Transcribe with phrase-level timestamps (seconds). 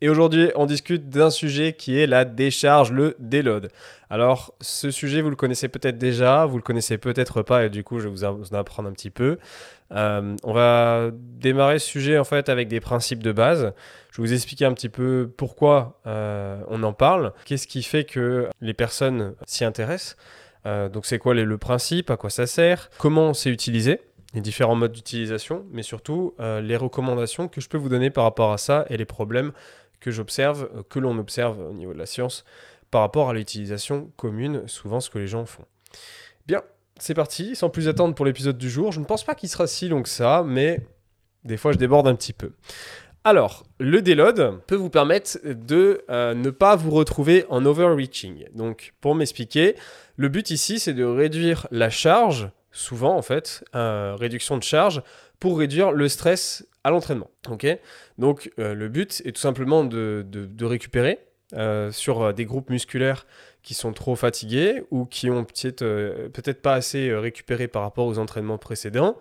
[0.00, 3.68] Et aujourd'hui, on discute d'un sujet qui est la décharge, le déload.
[4.10, 7.82] Alors, ce sujet, vous le connaissez peut-être déjà, vous le connaissez peut-être pas, et du
[7.82, 9.38] coup, je vais vous en apprendre un petit peu.
[9.92, 13.72] Euh, on va démarrer ce sujet en fait avec des principes de base.
[14.12, 18.04] Je vais vous expliquer un petit peu pourquoi euh, on en parle, qu'est-ce qui fait
[18.04, 20.16] que les personnes s'y intéressent?
[20.66, 24.00] Euh, donc, c'est quoi le principe, à quoi ça sert, comment c'est utilisé?
[24.34, 28.52] Les différents modes d'utilisation, mais surtout les recommandations que je peux vous donner par rapport
[28.52, 29.52] à ça et les problèmes
[30.00, 32.44] que j'observe, euh, que l'on observe au niveau de la science
[32.90, 35.64] par rapport à l'utilisation commune, souvent ce que les gens font.
[36.46, 36.62] Bien,
[36.98, 38.92] c'est parti, sans plus attendre pour l'épisode du jour.
[38.92, 40.80] Je ne pense pas qu'il sera si long que ça, mais
[41.44, 42.52] des fois je déborde un petit peu.
[43.24, 48.46] Alors, le déload peut vous permettre de euh, ne pas vous retrouver en overreaching.
[48.54, 49.74] Donc, pour m'expliquer,
[50.16, 55.02] le but ici, c'est de réduire la charge, souvent en fait, euh, réduction de charge,
[55.40, 57.30] pour réduire le stress à l'entraînement.
[57.46, 57.64] Donc
[58.58, 61.18] euh, le but est tout simplement de, de, récupérer
[61.54, 63.26] euh, sur euh, des groupes musculaires
[63.62, 68.58] qui sont trop fatigués ou qui ont peut-être pas assez récupéré par rapport aux entraînements
[68.58, 69.16] précédents.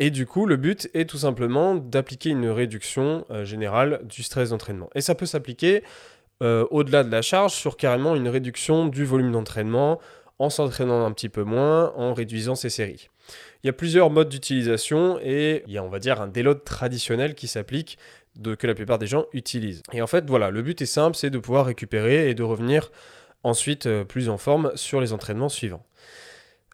[0.00, 4.90] Et du coup, le but est tout simplement d'appliquer une réduction générale du stress d'entraînement.
[4.96, 5.84] Et ça peut s'appliquer
[6.40, 10.00] au-delà de la charge sur carrément une réduction du volume d'entraînement
[10.40, 13.08] en s'entraînant un petit peu moins, en réduisant ses séries.
[13.62, 16.64] Il y a plusieurs modes d'utilisation et il y a, on va dire, un déload
[16.64, 17.98] traditionnel qui s'applique,
[18.58, 19.82] que la plupart des gens utilisent.
[19.92, 22.90] Et en fait, voilà, le but est simple, c'est de pouvoir récupérer et de revenir
[23.44, 25.84] ensuite euh, plus en forme sur les entraînements suivants.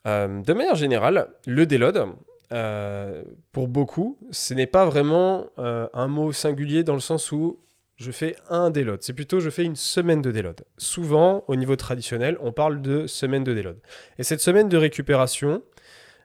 [0.06, 2.06] Euh, de manière générale, le déload,
[2.52, 3.22] euh,
[3.52, 7.60] pour beaucoup, ce n'est pas vraiment un mot singulier dans le sens où
[7.96, 9.02] je fais un déload.
[9.02, 10.62] C'est plutôt je fais une semaine de déload.
[10.78, 13.76] Souvent, au niveau traditionnel, on parle de semaine de déload.
[14.18, 15.62] Et cette semaine de récupération,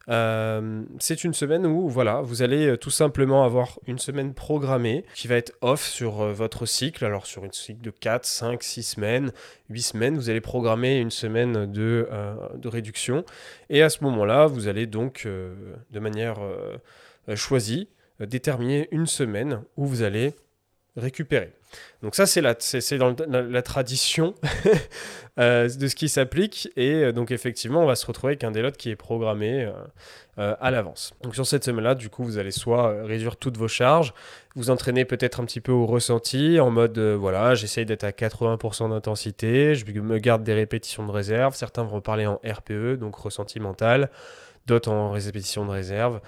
[0.10, 5.04] euh, c'est une semaine où voilà, vous allez euh, tout simplement avoir une semaine programmée
[5.16, 7.06] qui va être off sur euh, votre cycle.
[7.06, 9.32] Alors sur une cycle de 4, 5, 6 semaines,
[9.70, 12.08] 8 semaines, vous allez programmer une semaine de,
[12.56, 13.26] de réduction.
[13.70, 16.38] Et à ce moment-là, vous allez donc de manière
[17.36, 17.90] choisie
[18.20, 20.36] déterminer une semaine où vous allez
[20.96, 21.54] récupérer.
[22.02, 22.53] Donc ça, c'est la,
[23.00, 24.36] dans la, tradition
[25.40, 26.69] euh, de ce qui s'applique.
[26.75, 29.68] Et euh, donc effectivement, on va se retrouver avec un déload qui est programmé
[30.38, 31.13] euh, à l'avance.
[31.24, 34.13] Donc sur cette semaine-là, du coup, vous allez soit réduire toutes vos charges,
[34.56, 38.90] vous entraîner peut-être un petit peu au ressenti, en mode, voilà, j'essaye d'être à 80%
[38.90, 41.56] d'intensité, je me garde des répétitions de réserve.
[41.56, 44.09] Certains vont parler en RPE, donc ressenti mental,
[44.68, 46.19] d'autres en répétition de réserve.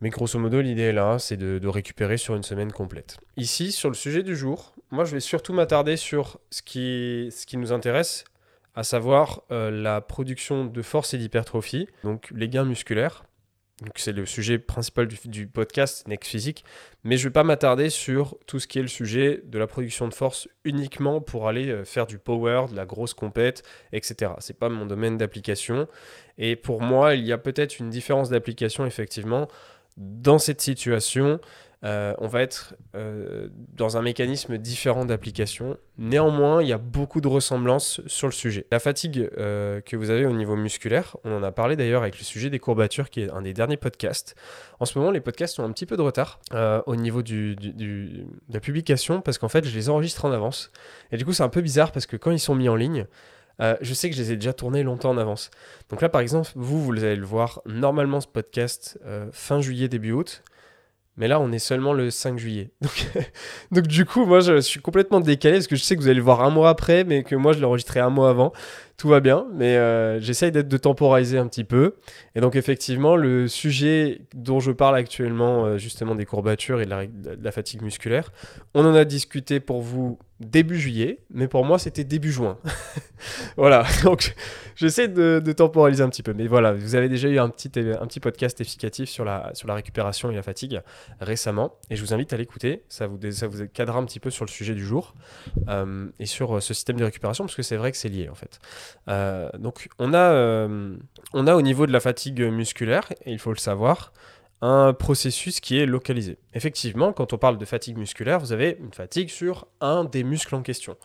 [0.00, 3.18] Mais grosso modo, l'idée est là, c'est de, récupérer sur une semaine complète.
[3.36, 7.46] Ici, sur le sujet du jour, moi je vais surtout m'attarder sur ce qui, ce
[7.46, 8.24] qui nous intéresse,
[8.74, 13.24] à savoir euh, la production de force et d'hypertrophie, donc les gains musculaires.
[13.94, 16.64] c'est le sujet principal du, podcast Next Physique,
[17.02, 19.66] mais je ne vais pas m'attarder sur tout ce qui est le sujet de la
[19.66, 23.62] production de force uniquement pour aller euh, faire du power, de la grosse compète,
[23.92, 24.32] etc.
[24.40, 25.88] C'est pas mon domaine d'application.
[26.36, 29.48] Et pour moi, il y a peut-être une différence d'application effectivement
[29.96, 31.40] dans cette situation,
[31.84, 35.76] euh, on va être euh, dans un mécanisme différent d'application.
[35.98, 38.66] Néanmoins, il y a beaucoup de ressemblances sur le sujet.
[38.72, 42.18] La fatigue euh, que vous avez au niveau musculaire, on en a parlé d'ailleurs avec
[42.18, 44.34] le sujet des courbatures, qui est un des derniers podcasts.
[44.80, 46.40] En ce moment, les podcasts ont un petit peu de retard
[46.86, 47.56] au niveau de
[48.48, 50.72] la publication, parce qu'en fait, je les enregistre en avance.
[51.12, 53.06] Et du coup, c'est un peu bizarre, parce que quand ils sont mis en ligne,
[53.60, 55.50] euh, je sais que je les ai déjà tournés longtemps en avance.
[55.88, 59.88] Donc là, par exemple, vous, vous allez le voir normalement ce podcast euh, fin juillet,
[59.88, 60.42] début août.
[61.18, 62.70] Mais là, on est seulement le 5 juillet.
[62.82, 63.06] Donc,
[63.72, 66.16] donc, du coup, moi, je suis complètement décalé parce que je sais que vous allez
[66.16, 68.52] le voir un mois après, mais que moi, je l'ai enregistré un mois avant.
[68.96, 71.96] Tout va bien, mais euh, j'essaye d'être de temporaliser un petit peu.
[72.34, 77.52] Et donc, effectivement, le sujet dont je parle actuellement, justement des courbatures et de la
[77.52, 78.32] fatigue musculaire,
[78.74, 82.58] on en a discuté pour vous début juillet, mais pour moi c'était début juin.
[83.56, 84.34] voilà, donc
[84.74, 86.34] j'essaie de, temporaliser un petit peu.
[86.34, 89.66] Mais voilà, vous avez déjà eu un petit, un petit podcast efficatif sur la, sur
[89.66, 90.80] la récupération et la fatigue
[91.20, 94.30] récemment, et je vous invite à l'écouter, ça vous, ça vous cadrera un petit peu
[94.30, 95.14] sur le sujet du jour,
[95.68, 98.28] euh, et sur euh, ce système de récupération, parce que c'est vrai que c'est lié
[98.28, 98.58] en fait.
[99.08, 100.68] Euh, donc on a,
[101.32, 104.12] on a au niveau de la fatigue musculaire, il faut le savoir,
[104.62, 106.38] un processus qui est localisé.
[106.54, 110.54] Effectivement, quand on parle de fatigue musculaire, vous avez une fatigue sur un des muscles
[110.54, 110.96] en question.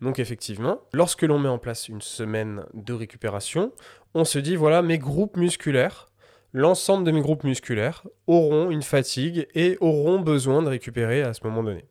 [0.00, 3.72] Donc effectivement, lorsque l'on met en place une semaine de récupération,
[4.14, 6.08] on se dit, voilà, mes groupes musculaires,
[6.52, 11.44] l'ensemble de mes groupes musculaires auront une fatigue et auront besoin de récupérer à ce
[11.44, 11.84] moment donné.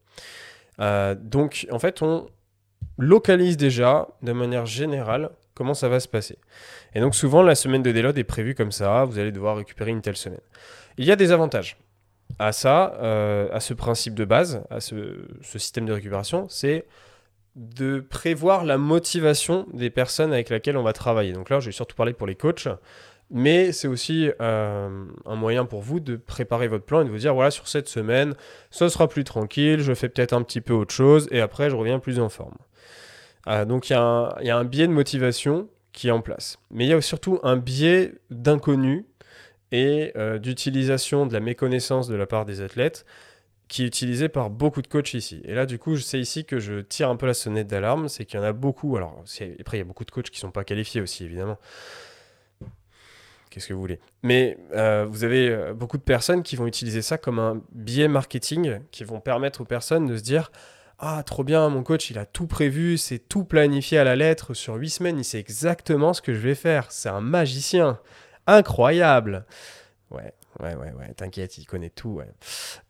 [0.79, 2.27] Euh, donc en fait, on
[3.01, 6.37] localise déjà de manière générale comment ça va se passer.
[6.95, 9.91] Et donc souvent, la semaine de déload est prévue comme ça, vous allez devoir récupérer
[9.91, 10.39] une telle semaine.
[10.97, 11.77] Il y a des avantages
[12.39, 16.85] à ça, euh, à ce principe de base, à ce, système de récupération, c'est
[17.55, 21.33] de prévoir la motivation des personnes avec lesquelles on va travailler.
[21.33, 22.67] Donc là, je vais surtout parler pour les coachs,
[23.31, 27.17] mais c'est aussi euh, un moyen pour vous de préparer votre plan et de vous
[27.17, 28.35] dire, voilà, sur cette semaine,
[28.69, 31.75] ce sera plus tranquille, je fais peut-être un petit peu autre chose, et après, je
[31.75, 32.57] reviens plus en forme.
[33.47, 36.57] Euh, donc il y, a un biais de motivation qui est en place.
[36.69, 39.05] Mais il y a surtout un biais d'inconnu
[39.71, 43.05] et euh, d'utilisation de la méconnaissance de la part des athlètes
[43.67, 45.41] qui est utilisé par beaucoup de coachs ici.
[45.45, 48.25] Et là, du coup, c'est ici que je tire un peu la sonnette d'alarme, c'est
[48.25, 48.97] qu'il y en a beaucoup.
[48.97, 49.23] Alors,
[49.61, 51.57] après, il y a beaucoup de coachs qui ne sont pas qualifiés aussi, évidemment.
[53.51, 57.01] Qu'est-ce que vous voulez Mais euh, vous avez euh, beaucoup de personnes qui vont utiliser
[57.01, 60.51] ça comme un biais marketing, qui vont permettre aux personnes de se dire
[60.99, 64.53] ah, trop bien, mon coach, il a tout prévu, c'est tout planifié à la lettre
[64.53, 66.91] sur huit semaines, il sait exactement ce que je vais faire.
[66.91, 67.99] C'est un magicien
[68.47, 69.45] incroyable.
[70.11, 72.29] Ouais, ouais, ouais, ouais, t'inquiète, il connaît tout, ouais.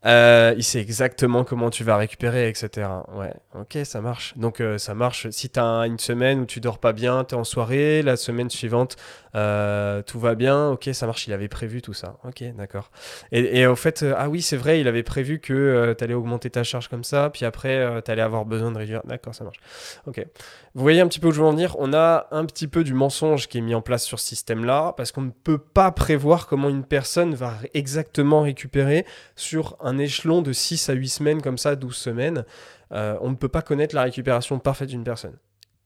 [0.06, 2.88] Euh, il sait exactement comment tu vas récupérer, etc.
[3.14, 4.38] Ouais, ok, ça marche.
[4.38, 5.30] Donc euh, ça marche.
[5.30, 8.98] Si t'as une semaine où tu dors pas bien, t'es en soirée, la semaine suivante,
[9.36, 11.28] euh, tout va bien, ok, ça marche.
[11.28, 12.18] Il avait prévu tout ça.
[12.24, 12.92] Ok, d'accord.
[13.32, 16.64] Et, et, au fait, ah oui, c'est vrai, il avait prévu que t'allais augmenter ta
[16.64, 19.02] charge comme ça, puis après, t'allais avoir besoin de réduire.
[19.06, 19.60] D'accord, ça marche.
[20.08, 20.26] Ok.
[20.74, 21.76] Vous voyez un petit peu où je veux en venir?
[21.80, 24.94] On a un petit peu du mensonge qui est mis en place sur ce système-là,
[24.96, 29.06] parce qu'on ne peut pas prévoir comment une personne va exactement récupérer
[29.36, 32.46] sur un échelon de 6 à 8 semaines, comme ça, 12 semaines.
[32.92, 35.38] Euh, on ne peut pas connaître la récupération parfaite d'une personne.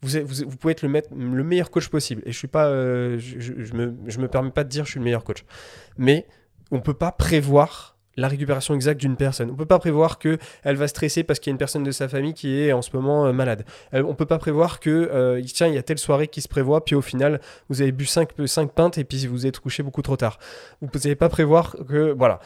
[0.01, 2.21] Vous, vous, pouvez être le, le, meilleur coach possible.
[2.25, 4.99] Et je suis pas, euh, je, me, je me permets pas de dire je suis
[4.99, 5.43] le meilleur coach.
[5.97, 6.27] Mais
[6.71, 9.49] on ne peut pas prévoir la récupération exacte d'une personne.
[9.51, 11.91] On peut pas prévoir que elle va stresser parce qu'il y a une personne de
[11.91, 13.65] sa famille qui est en ce moment euh, malade.
[13.93, 16.47] on ne peut pas prévoir que euh, tiens, il y a telle soirée qui se
[16.47, 19.83] prévoit, puis au final, vous avez bu 5, 5 pintes et puis vous êtes couché
[19.83, 20.39] beaucoup trop tard.
[20.81, 22.39] Vous ne pouvez pas prévoir que voilà.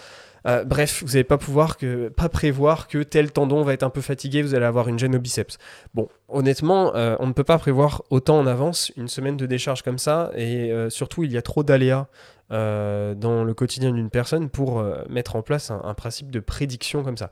[0.48, 1.78] Euh, bref, vous n'allez pas pouvoir
[2.16, 5.16] pas prévoir que tel tendon va être un peu fatigué, vous allez avoir une gêne
[5.16, 5.58] au biceps.
[5.94, 9.98] Bon, honnêtement, on ne peut pas prévoir autant en avance une semaine de décharge comme
[9.98, 12.08] ça, et surtout il y a trop d'aléas
[12.52, 17.04] euh, dans le quotidien d'une personne pour euh, mettre en place un, principe de prédiction
[17.04, 17.30] comme ça.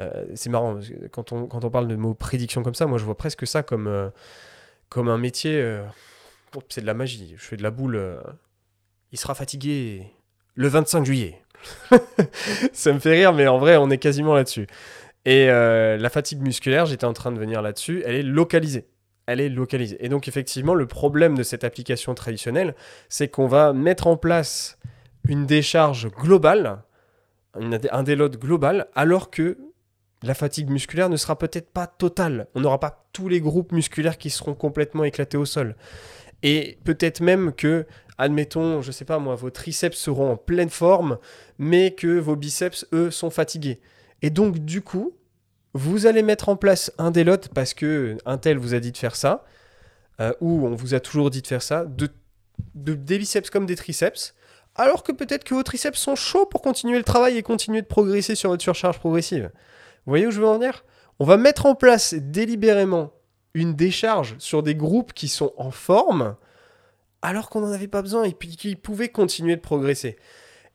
[0.00, 0.78] Euh, c'est marrant,
[1.12, 3.62] quand on, quand on parle de mots prédiction comme ça, moi je vois presque ça
[3.62, 4.10] comme,
[4.88, 5.62] comme un métier.
[6.70, 7.34] C'est de la magie.
[7.36, 8.00] Je fais de la boule.
[9.12, 10.10] il sera fatigué
[10.56, 11.40] le 25 juillet.
[12.72, 14.66] ça me fait rire, mais en vrai, on est quasiment là-dessus.
[15.24, 18.86] Et la fatigue musculaire, j'étais en train de venir là-dessus, elle est localisée
[19.26, 19.96] elle est localisée.
[20.04, 22.74] Et donc effectivement, le problème de cette application traditionnelle,
[23.08, 24.78] c'est qu'on va mettre en place
[25.28, 26.82] une décharge globale,
[27.54, 29.58] un déload global, alors que
[30.22, 32.46] la fatigue musculaire ne sera peut-être pas totale.
[32.54, 35.76] On n'aura pas tous les groupes musculaires qui seront complètement éclatés au sol.
[36.42, 37.86] Et peut-être même que,
[38.18, 41.18] admettons, je sais pas moi, vos triceps seront en pleine forme,
[41.58, 43.80] mais que vos biceps, eux, sont fatigués.
[44.22, 45.14] Et donc, du coup,
[45.74, 48.96] vous allez mettre en place un déload parce que un tel vous a dit de
[48.96, 49.44] faire ça,
[50.20, 52.08] euh, ou on vous a toujours dit de faire ça, de,
[52.74, 54.34] des biceps comme des triceps,
[54.74, 57.86] alors que peut-être que vos triceps sont chauds pour continuer le travail et continuer de
[57.86, 59.50] progresser sur votre surcharge progressive.
[60.06, 60.84] Vous voyez où je veux en venir?
[61.18, 63.12] On va mettre en place délibérément
[63.54, 66.36] une décharge sur des groupes qui sont en forme,
[67.22, 70.16] alors qu'on n'en avait pas besoin et puis qui pouvaient continuer de progresser.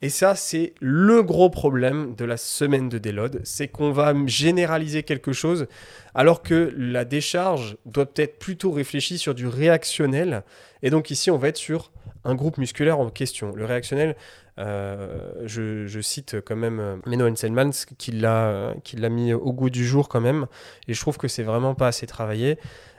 [0.03, 5.03] Et ça, c'est le gros problème de la semaine de déload, c'est qu'on va généraliser
[5.03, 5.67] quelque chose
[6.15, 10.43] alors que la décharge doit peut-être plutôt réfléchir sur du réactionnel.
[10.81, 11.91] Et donc ici, on va être sur
[12.23, 13.53] un groupe musculaire en question.
[13.55, 14.15] Le réactionnel,
[14.57, 18.73] euh, je, cite quand même euh, Menno Henselmans qui l'a
[19.09, 20.47] mis au goût du jour quand même.
[20.87, 22.57] Et je trouve que c'est vraiment pas assez travaillé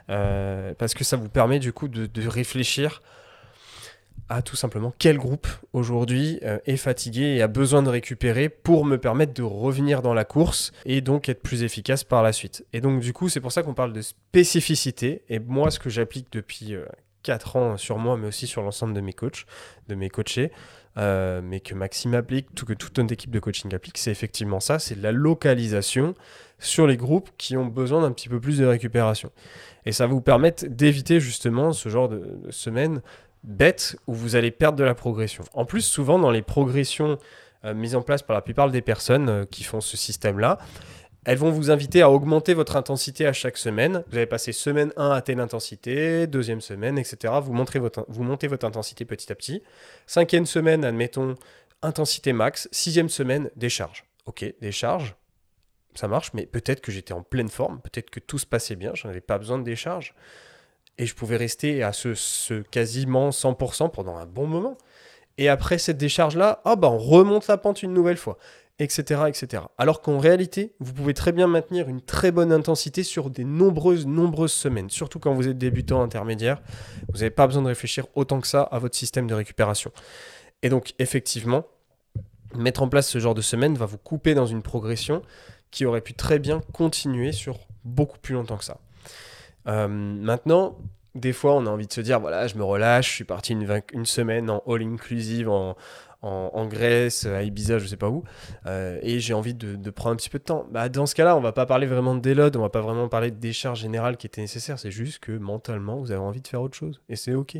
[0.09, 3.01] euh, parce que ça vous permet du coup de réfléchir
[4.29, 8.85] à tout simplement quel groupe aujourd'hui euh, est fatigué et a besoin de récupérer pour
[8.85, 12.65] me permettre de revenir dans la course et donc être plus efficace par la suite.
[12.73, 15.89] Et donc du coup c'est pour ça qu'on parle de spécificité et moi ce que
[15.89, 16.75] j'applique depuis
[17.23, 19.45] 4 euh, ans sur moi mais aussi sur l'ensemble de mes coachs,
[19.87, 20.51] de mes coachés,
[20.97, 24.59] euh, mais que Maxime applique, tout que toute notre équipe de coaching applique, c'est effectivement
[24.59, 26.13] ça, c'est la localisation
[26.59, 29.31] sur les groupes qui ont besoin d'un petit peu plus de récupération.
[29.85, 33.01] Et ça va vous permettre d'éviter justement ce genre de, semaine
[33.43, 35.43] bête où vous allez perdre de la progression.
[35.53, 37.17] En plus, souvent dans les progressions
[37.65, 40.57] euh, mises en place par la plupart des personnes euh, qui font ce système-là.
[41.25, 44.03] Elles vont vous inviter à augmenter votre intensité à chaque semaine.
[44.09, 47.33] Vous allez passer semaine 1 à telle intensité, deuxième semaine, etc.
[47.41, 49.63] Vous, montez votre intensité petit à petit.
[50.05, 51.35] Cinquième semaine, admettons,
[51.81, 52.67] intensité max.
[52.73, 54.03] Sixième semaine, décharge.
[54.25, 55.15] Ok, décharge,
[55.95, 58.91] ça marche, mais peut-être que j'étais en pleine forme, peut-être que tout se passait bien,
[58.95, 60.13] j'en avais pas besoin de décharge.
[60.97, 64.77] Et je pouvais rester à ce, quasiment 100% pendant un bon moment.
[65.37, 68.37] Et après cette décharge-là, oh bah on remonte la pente une nouvelle fois,
[68.77, 69.23] etc.
[69.27, 69.63] etc.
[69.79, 74.05] Alors qu'en réalité, vous pouvez très bien maintenir une très bonne intensité sur des nombreuses,
[74.05, 74.91] nombreuses semaines.
[74.91, 76.61] Surtout quand vous êtes débutant intermédiaire,
[77.11, 79.91] vous n'avez pas besoin de réfléchir autant que ça à votre système de récupération.
[80.61, 81.65] Et donc effectivement,
[82.55, 85.23] mettre en place ce genre de semaine va vous couper dans une progression
[85.71, 88.77] qui aurait pu très bien continuer sur beaucoup plus longtemps que ça.
[89.67, 90.77] Euh, maintenant,
[91.15, 93.53] des fois, on a envie de se dire, voilà, je me relâche, je suis parti
[93.53, 95.75] une, semaine en all-inclusive, en,
[96.23, 98.23] en, Grèce, à Ibiza, je sais pas où,
[98.65, 100.65] euh, et j'ai envie de, prendre un petit peu de temps.
[100.71, 103.09] Bah, dans ce cas-là, on va pas parler vraiment de déload, on va pas vraiment
[103.09, 106.47] parler de décharge générale qui était nécessaire, c'est juste que mentalement, vous avez envie de
[106.47, 107.57] faire autre chose, et c'est ok.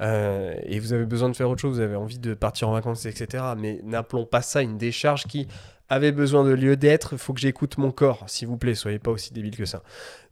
[0.00, 2.72] Euh, et vous avez besoin de faire autre chose, vous avez envie de partir en
[2.72, 3.44] vacances, etc.
[3.56, 5.46] Mais n'appelons pas ça une décharge qui
[5.88, 9.12] avait besoin de lieu d'être, faut que j'écoute mon corps, s'il vous plaît, soyez pas
[9.12, 9.82] aussi débile que ça.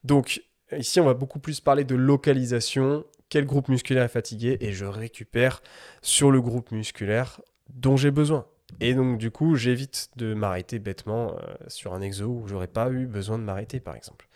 [0.03, 0.43] Donc,
[0.79, 4.85] ici, on va beaucoup plus parler de localisation, quel groupe musculaire est fatigué, et je
[4.85, 5.63] récupère
[6.03, 7.41] sur le groupe musculaire
[7.75, 8.47] dont j'ai besoin.
[8.81, 12.91] Et donc, du coup, j'évite de m'arrêter bêtement euh, sur un exo où j'aurais pas
[12.91, 14.29] eu besoin de m'arrêter, par exemple.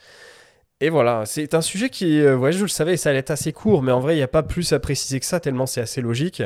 [0.81, 3.53] Et voilà, c'est un sujet qui, euh, ouais, je le savais, ça allait être assez
[3.53, 5.81] court, mais en vrai, il n'y a pas plus à préciser que ça, tellement c'est
[5.81, 6.43] assez logique.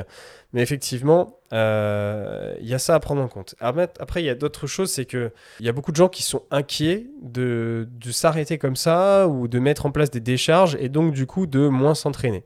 [0.52, 3.54] Mais effectivement, euh, il y a ça à prendre en compte.
[3.60, 5.30] Après, il y a d'autres choses, c'est qu'il
[5.60, 9.86] y a beaucoup de gens qui sont inquiets de, s'arrêter comme ça ou de mettre
[9.86, 12.44] en place des décharges et donc du coup de moins s'entraîner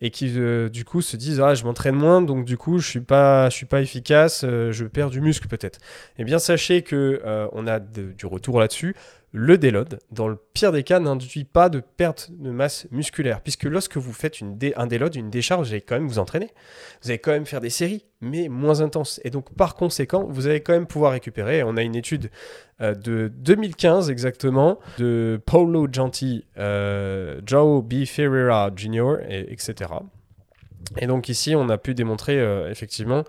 [0.00, 2.88] et qui euh, du coup se disent ah je m'entraîne moins donc du coup je
[2.88, 5.78] suis pas je suis pas efficace je perds du muscle peut-être.
[6.18, 7.22] Eh bien sachez que
[7.52, 8.96] on a du retour là-dessus.
[9.36, 13.64] Le déload, dans le pire des cas, n'induit pas de perte de masse musculaire, puisque
[13.64, 14.36] lorsque vous faites
[14.76, 16.50] un déload, une décharge, vous allez quand même vous entraîner.
[17.02, 19.20] Vous allez quand même faire des séries, mais moins intenses.
[19.24, 21.64] Et donc, par conséquent, vous allez quand même pouvoir récupérer.
[21.64, 22.30] On a une étude
[22.80, 28.04] euh, de 2015 exactement, de Paulo Gentil, euh, Joe B.
[28.04, 29.90] Ferreira Jr., et, etc.
[30.98, 33.24] Et donc ici, on a pu démontrer euh, effectivement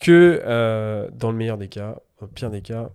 [0.00, 2.90] que dans le meilleur des cas, au pire des cas,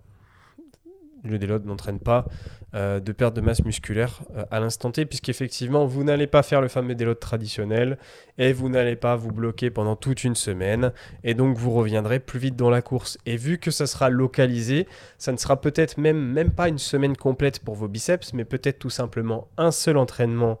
[1.24, 2.26] le déload n'entraîne pas
[2.74, 6.60] euh, de perte de masse musculaire euh, à l'instant T, puisqu'effectivement, vous n'allez pas faire
[6.60, 7.98] le fameux déload traditionnel
[8.38, 12.38] et vous n'allez pas vous bloquer pendant toute une semaine, et donc vous reviendrez plus
[12.38, 13.18] vite dans la course.
[13.26, 14.86] Et vu que ça sera localisé,
[15.18, 18.78] ça ne sera peut-être même, même pas une semaine complète pour vos biceps, mais peut-être
[18.78, 20.58] tout simplement un seul entraînement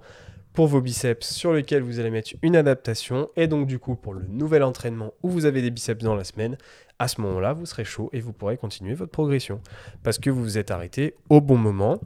[0.52, 3.28] pour vos biceps sur lequel vous allez mettre une adaptation.
[3.36, 6.24] Et donc du coup pour le nouvel entraînement où vous avez des biceps dans la
[6.24, 6.56] semaine,
[6.98, 9.60] à ce moment-là vous serez chaud et vous pourrez continuer votre progression.
[10.02, 12.00] Parce que vous vous êtes arrêté au bon moment,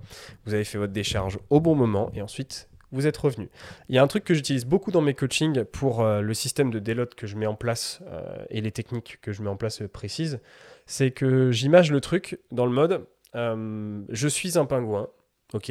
[0.45, 3.49] vous avez fait votre décharge au bon moment et ensuite vous êtes revenu.
[3.89, 6.71] Il y a un truc que j'utilise beaucoup dans mes coachings pour euh, le système
[6.71, 9.57] de déload que je mets en place euh, et les techniques que je mets en
[9.57, 10.41] place euh, précises,
[10.87, 15.11] c'est que j'image le truc dans le mode je suis un pingouin,
[15.53, 15.71] ok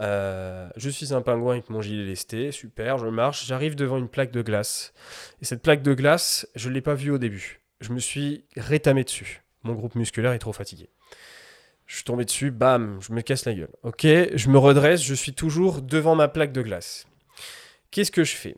[0.00, 4.08] euh, je suis un pingouin avec mon gilet lesté, super, je marche, j'arrive devant une
[4.08, 4.92] plaque de glace.
[5.40, 7.60] Et cette plaque de glace, je ne l'ai pas vue au début.
[7.80, 9.42] Je me suis rétamé dessus.
[9.64, 10.88] Mon groupe musculaire est trop fatigué.
[11.86, 13.72] Je suis tombé dessus, bam, je me casse la gueule.
[13.82, 17.06] Ok, je me redresse, je suis toujours devant ma plaque de glace.
[17.90, 18.56] Qu'est-ce que je fais?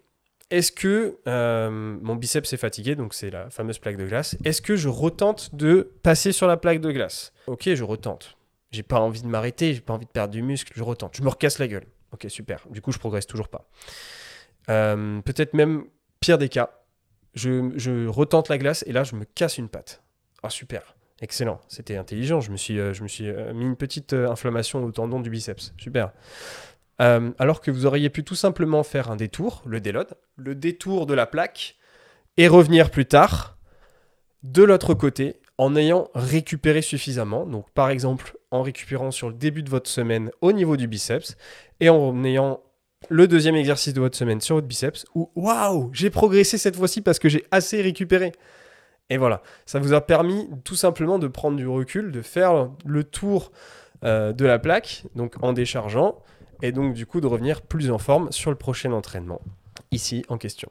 [0.51, 4.63] Est-ce que euh, mon biceps est fatigué, donc c'est la fameuse plaque de glace Est-ce
[4.63, 7.33] que je retente de passer sur la plaque de glace?
[7.47, 8.37] Ok, je retente.
[8.75, 11.17] J'ai pas envie de m'arrêter, j'ai pas envie de perdre du muscle, je retente.
[11.17, 11.87] Je me recasse la gueule.
[12.13, 12.67] Ok, super.
[12.71, 13.69] Du coup, je progresse toujours pas.
[14.69, 15.85] Euh, peut-être même
[16.19, 16.71] pire des cas,
[17.35, 20.03] je, retente la glace et là, je me casse une patte.
[20.43, 20.97] Ah, super.
[21.21, 21.61] Excellent.
[21.69, 22.41] C'était intelligent.
[22.41, 25.31] Je me suis, euh, je me suis euh, mis une petite inflammation au tendon du
[25.31, 25.73] biceps.
[25.79, 26.13] Super.
[26.99, 31.15] alors que vous auriez pu tout simplement faire un détour, le déload, le détour de
[31.15, 31.77] la plaque,
[32.37, 33.57] et revenir plus tard
[34.43, 37.47] de l'autre côté en ayant récupéré suffisamment.
[37.47, 41.37] Donc par exemple en récupérant sur le début de votre semaine au niveau du biceps
[41.81, 42.61] et en ayant
[43.09, 47.01] le deuxième exercice de votre semaine sur votre biceps où waouh, j'ai progressé cette fois-ci
[47.01, 48.33] parce que j'ai assez récupéré.
[49.11, 53.05] Et voilà, ça vous a permis tout simplement de prendre du recul, de faire le
[53.05, 53.53] tour
[54.05, 56.23] euh, de la plaque, donc en déchargeant,
[56.63, 59.43] et donc du coup de revenir plus en forme sur le prochain entraînement,
[59.91, 60.71] ici en question.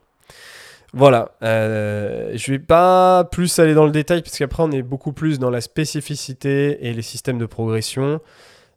[0.95, 5.11] Voilà, euh, je vais pas plus aller dans le détail parce qu'après on est beaucoup
[5.11, 8.21] plus dans la spécificité et les systèmes de progression.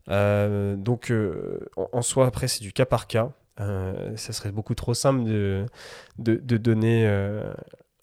[0.09, 1.61] Euh, donc euh,
[1.93, 3.33] en, soi après c'est du cas par cas.
[3.59, 5.67] ça serait beaucoup trop simple de,
[6.19, 7.07] donner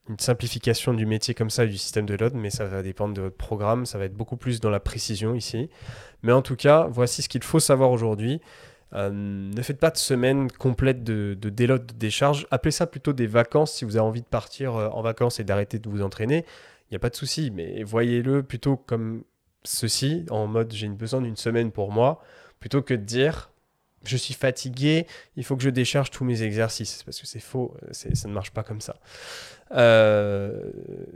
[0.09, 3.21] une simplification du métier comme ça, du système de load, mais ça va dépendre de
[3.21, 5.71] votre programme, ça va être beaucoup plus dans la précision ici.
[6.21, 8.41] Mais en tout cas, voici ce qu'il faut savoir aujourd'hui.
[8.95, 12.47] Euh, ne faites pas de semaine complète de, de de décharge.
[12.51, 15.43] Appelez ça plutôt des vacances si vous avez envie de partir euh, en vacances et
[15.43, 16.45] d'arrêter de vous entraîner.
[16.89, 19.23] Il n'y a pas de souci, mais voyez-le plutôt comme
[19.63, 22.21] ceci, en mode j'ai besoin d'une semaine pour moi,
[22.59, 23.49] plutôt que de dire
[24.03, 25.07] je suis fatigué,
[25.37, 28.51] il faut que je décharge tous mes exercices, parce que c'est faux, ça ne marche
[28.51, 28.97] pas comme ça.
[29.71, 30.71] Euh,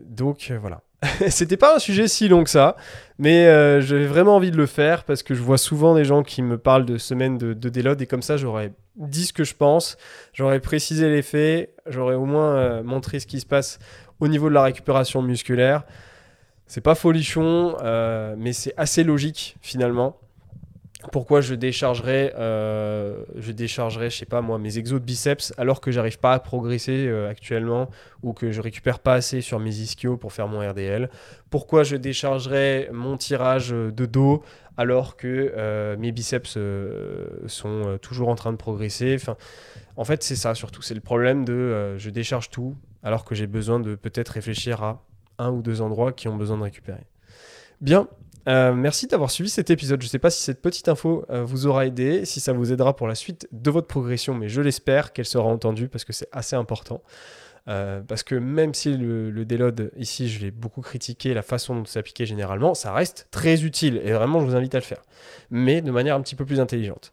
[0.05, 0.81] donc voilà.
[1.29, 2.75] C'était pas un sujet si long que ça,
[3.19, 6.23] mais euh, j'avais vraiment envie de le faire parce que je vois souvent des gens
[6.23, 9.43] qui me parlent de semaines de, de déload et comme ça j'aurais dit ce que
[9.43, 9.97] je pense,
[10.33, 13.77] j'aurais précisé les faits, j'aurais au moins euh, montré ce qui se passe
[14.19, 15.83] au niveau de la récupération musculaire.
[16.65, 17.77] C'est pas folichon,
[18.37, 20.17] mais c'est assez logique finalement
[21.11, 26.19] pourquoi je déchargerais, euh, je je sais moi, mes exos de biceps alors que j'arrive
[26.19, 27.89] pas à progresser euh, actuellement
[28.23, 31.09] ou que je récupère pas assez sur mes ischios pour faire mon RDL.
[31.49, 34.43] Pourquoi je déchargerais mon tirage de dos
[34.77, 36.57] alors que euh, mes biceps
[37.47, 39.17] sont toujours en train de progresser?
[39.95, 40.81] En fait, c'est ça surtout.
[40.81, 45.03] C'est le problème de je décharge tout alors que j'ai besoin de peut-être réfléchir à
[45.39, 47.05] un ou deux endroits qui ont besoin de récupérer.
[47.81, 48.07] Bien,
[48.47, 50.01] euh, merci d'avoir suivi cet épisode.
[50.01, 52.71] Je ne sais pas si cette petite info euh, vous aura aidé, si ça vous
[52.71, 56.13] aidera pour la suite de votre progression, mais je l'espère qu'elle sera entendue parce que
[56.13, 57.01] c'est assez important.
[57.67, 61.75] Euh, parce que même si le, le déload ici, je l'ai beaucoup critiqué, la façon
[61.75, 64.85] dont c'est appliqué généralement, ça reste très utile et vraiment je vous invite à le
[64.85, 65.01] faire,
[65.49, 67.11] mais de manière un petit peu plus intelligente.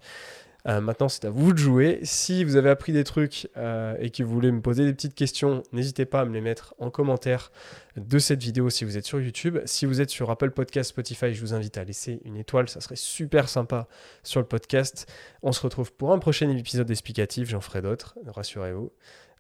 [0.67, 2.01] Euh, maintenant, c'est à vous de jouer.
[2.03, 5.15] Si vous avez appris des trucs euh, et que vous voulez me poser des petites
[5.15, 7.53] questions, n'hésitez pas à me les mettre en commentaire
[7.97, 9.59] de cette vidéo si vous êtes sur YouTube.
[9.67, 12.69] Si vous êtes sur Apple Podcast, Spotify, je vous invite à laisser une étoile.
[12.69, 13.89] Ça serait super sympa
[14.23, 15.07] sur le podcast.
[15.43, 17.51] On se retrouve pour un prochain épisode explicatif.
[17.51, 18.91] J'en ferai d'autres, rassurez-vous.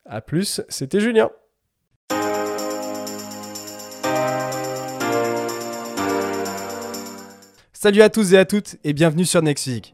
[0.04, 1.30] A plus, c'était Julien.
[7.72, 9.93] Salut à tous et à toutes et bienvenue sur Next